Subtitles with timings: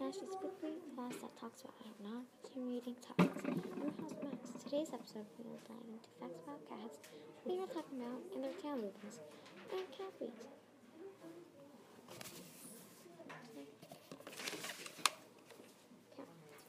[0.00, 3.36] about non-intimidating topics.
[3.44, 4.64] I'm host Max.
[4.64, 6.96] Today's episode we will dive into facts about cats,
[7.44, 9.20] they were talking about, and their tail movements,
[9.68, 10.48] and cat breeds.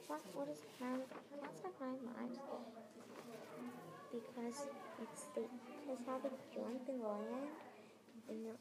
[0.06, 1.00] Cat, what is nine?
[1.40, 2.36] Cats have nine lives
[4.12, 4.68] because
[5.00, 5.48] it's the
[5.80, 7.48] because how they jump and land
[8.28, 8.54] in the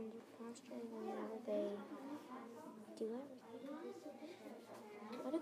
[0.00, 1.76] in the posture whenever they
[2.96, 3.33] do everything.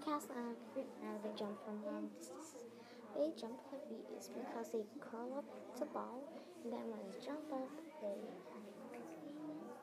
[0.03, 2.75] Do cats uh, they jump from long distances?
[3.15, 5.47] They jump like bees because they curl up
[5.79, 6.27] to ball
[6.65, 7.71] and then when they jump up
[8.03, 8.19] they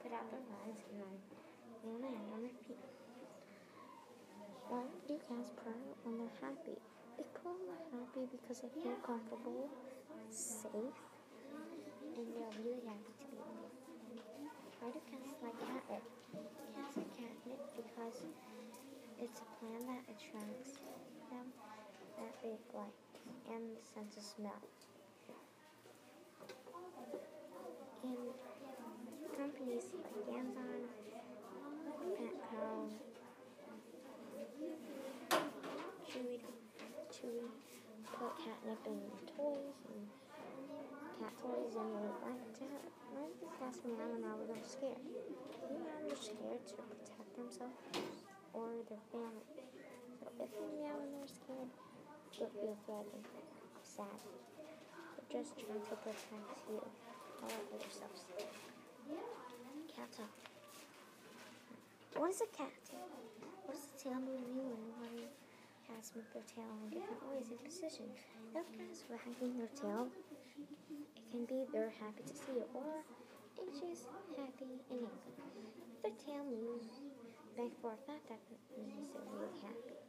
[0.04, 1.16] put out their legs and then
[1.88, 2.84] they land on their feet.
[4.68, 6.76] Why do cats purr when they're happy?
[7.16, 9.72] They purr when they're happy because they feel comfortable,
[10.28, 11.00] safe,
[12.20, 14.20] and they're really happy to be with you.
[14.84, 16.04] Why do cats like catnip?
[16.76, 18.20] Cats like catnip because
[19.22, 20.80] it's a plant that attracts
[21.28, 21.52] them
[22.80, 24.62] that and the sense of smell.
[28.04, 28.32] And
[29.36, 30.82] companies like Amazon,
[32.16, 32.88] Petco,
[36.08, 36.40] Chewy,
[37.12, 37.48] Chewy
[38.18, 39.00] put catnip in
[39.36, 40.08] toys and
[41.20, 41.92] cat toys and
[42.24, 42.66] like to
[43.16, 45.04] like the cats meow when I was scared.
[45.68, 47.76] Meow are scared to protect themselves
[48.54, 49.48] or their family.
[50.20, 51.72] So if they meow when they're scared,
[52.40, 54.20] don't feel threatened or sad.
[55.20, 58.24] They're just trying to protect you or yourselves.
[59.92, 60.16] Cat.
[62.16, 62.72] What is a cat?
[63.68, 64.40] What does the tail move
[65.04, 65.28] when do
[65.84, 68.16] cats move their tail in different ways and positions?
[68.56, 70.08] If cats wagging their tail,
[71.20, 73.04] it can be they're happy to see you or
[73.80, 74.08] just
[74.40, 75.20] happy and angry.
[75.92, 77.04] If their tail moves
[77.56, 80.00] back and forth, that definitely means they're really happy.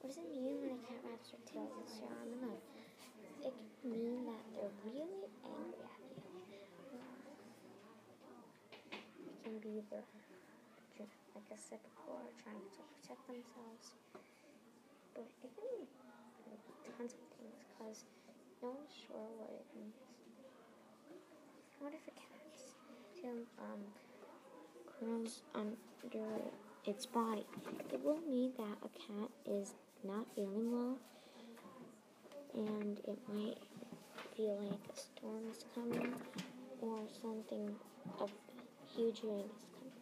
[0.00, 0.78] What does it mean
[1.18, 2.62] when a cat wraps their tail against your arm and leg?
[3.42, 7.02] It can mean that they're really angry at you.
[9.26, 10.02] It can be either
[11.38, 13.94] like I said before, trying to protect themselves.
[15.14, 15.86] But it can mean
[16.98, 18.04] tons of things because
[18.62, 19.94] no one's sure what it means.
[21.78, 22.74] What if a cat's
[23.14, 23.86] tail um,
[24.98, 26.42] curls under
[26.84, 27.46] its body?
[27.92, 29.74] It will mean that a cat is
[30.04, 30.98] not feeling well
[32.54, 33.58] and it might
[34.36, 36.14] feel like a storm is coming
[36.80, 37.74] or something
[38.20, 38.30] of
[38.94, 39.92] huge rain is coming.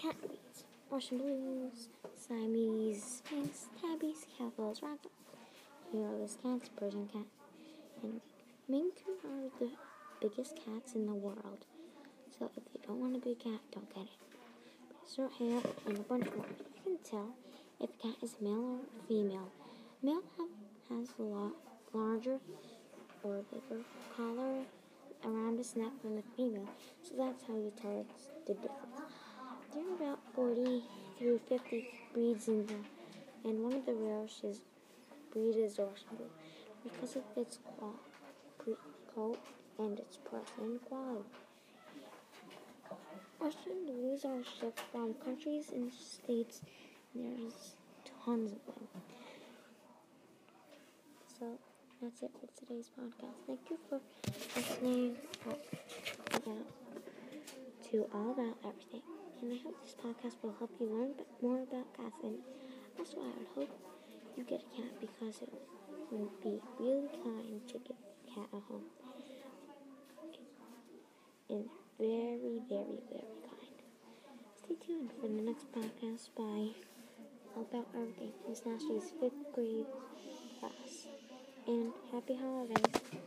[0.00, 0.64] Cat breeds.
[0.90, 5.10] Russian Blues, Siamese, Sphynx, Tabbies, Cowbells, Ragdoll,
[5.92, 7.26] Hairless cats, Persian cat,
[8.02, 8.20] and
[8.68, 8.90] Maine
[9.24, 9.70] are the
[10.20, 11.66] biggest cats in the world.
[12.38, 14.18] So if you don't want a big cat, don't get it.
[15.14, 16.46] Short hair and a bunch more.
[16.48, 17.34] You can tell
[17.80, 19.48] if a cat is male or female.
[20.02, 20.22] Male
[20.88, 21.52] has a lot
[21.92, 22.38] larger
[23.22, 23.82] or bigger
[24.16, 24.64] collar
[25.24, 26.68] around its neck than the female,
[27.02, 29.00] so that's how you tell it's the difference.
[29.72, 30.82] There are about 40
[31.18, 32.76] through 50 breeds in there,
[33.44, 34.60] and one of the rarest is
[35.32, 36.30] breed is Russian Blue
[36.82, 37.58] because of its
[39.14, 39.38] coat
[39.78, 41.24] and its price and quality.
[44.14, 46.60] Blues are shipped from countries and states,
[47.16, 47.74] there's
[48.24, 48.86] tons of them.
[51.36, 51.58] So
[52.00, 53.34] that's it for today's podcast.
[53.48, 54.00] Thank you for
[54.54, 55.16] listening
[57.90, 59.02] to all about everything.
[59.42, 62.14] And I hope this podcast will help you learn more about cats.
[62.22, 62.38] And
[62.96, 63.78] also, I would hope
[64.36, 65.52] you get a cat because it
[66.12, 68.84] would be really kind to get a cat a home.
[71.50, 73.43] And very, very, very.
[74.64, 76.70] Stay tuned for the next podcast by
[77.60, 79.84] About Everything, Miss Nasty's fifth grade
[80.58, 81.06] class.
[81.66, 83.20] And happy holidays.